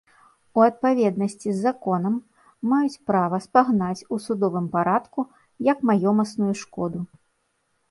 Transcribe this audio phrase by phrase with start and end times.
[0.59, 2.15] У адпаведнасці з законам
[2.71, 5.27] маюць права спагнаць у судовым парадку
[5.71, 6.99] як маёмасную шкоду.